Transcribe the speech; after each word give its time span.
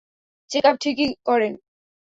Checkup 0.51 0.75
ঠিকই 0.81 1.07
করেন। 1.25 1.53